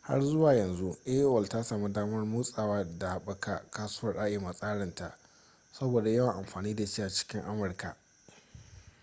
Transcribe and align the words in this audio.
har 0.00 0.20
zuwa 0.22 0.54
yanzu 0.54 0.98
aol 1.06 1.48
ta 1.48 1.62
sami 1.64 1.92
damar 1.92 2.24
motsawa 2.26 2.98
da 2.98 3.08
haɓaka 3.08 3.70
kasuwar 3.70 4.28
im 4.32 4.46
a 4.46 4.52
tsarin 4.52 4.94
ta 4.94 5.18
saboda 5.72 6.10
yawan 6.10 6.36
amfani 6.36 6.74
da 6.74 6.86
shi 6.86 7.02
a 7.02 7.08
cikin 7.10 7.42
amurka 7.44 7.96